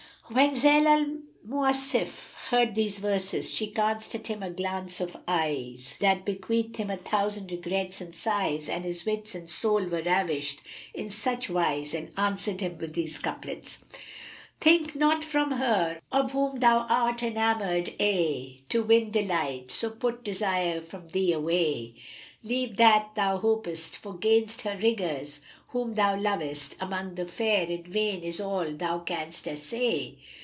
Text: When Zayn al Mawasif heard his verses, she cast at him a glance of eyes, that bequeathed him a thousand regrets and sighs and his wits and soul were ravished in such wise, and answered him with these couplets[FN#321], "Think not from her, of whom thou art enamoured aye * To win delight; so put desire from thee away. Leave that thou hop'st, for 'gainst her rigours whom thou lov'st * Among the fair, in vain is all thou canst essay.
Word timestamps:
When 0.33 0.51
Zayn 0.55 0.85
al 0.85 1.07
Mawasif 1.45 2.35
heard 2.51 2.77
his 2.77 2.99
verses, 2.99 3.53
she 3.53 3.67
cast 3.67 4.15
at 4.15 4.27
him 4.27 4.41
a 4.41 4.49
glance 4.49 5.01
of 5.01 5.17
eyes, 5.27 5.97
that 5.99 6.23
bequeathed 6.23 6.77
him 6.77 6.89
a 6.89 6.95
thousand 6.95 7.51
regrets 7.51 7.99
and 7.99 8.15
sighs 8.15 8.69
and 8.69 8.85
his 8.85 9.05
wits 9.05 9.35
and 9.35 9.49
soul 9.49 9.83
were 9.87 10.01
ravished 10.01 10.61
in 10.93 11.09
such 11.09 11.49
wise, 11.49 11.93
and 11.93 12.13
answered 12.15 12.61
him 12.61 12.77
with 12.77 12.93
these 12.93 13.19
couplets[FN#321], 13.19 13.79
"Think 14.61 14.95
not 14.95 15.25
from 15.25 15.51
her, 15.53 15.99
of 16.13 16.31
whom 16.31 16.59
thou 16.59 16.85
art 16.87 17.21
enamoured 17.23 17.93
aye 17.99 18.61
* 18.65 18.69
To 18.69 18.83
win 18.83 19.11
delight; 19.11 19.69
so 19.71 19.89
put 19.89 20.23
desire 20.23 20.79
from 20.79 21.09
thee 21.09 21.33
away. 21.33 21.95
Leave 22.43 22.75
that 22.77 23.09
thou 23.15 23.37
hop'st, 23.37 23.95
for 23.95 24.15
'gainst 24.17 24.61
her 24.61 24.77
rigours 24.81 25.41
whom 25.69 25.93
thou 25.93 26.15
lov'st 26.15 26.75
* 26.77 26.81
Among 26.81 27.15
the 27.15 27.25
fair, 27.27 27.65
in 27.67 27.83
vain 27.83 28.23
is 28.23 28.41
all 28.41 28.73
thou 28.75 28.99
canst 28.99 29.47
essay. 29.47 30.17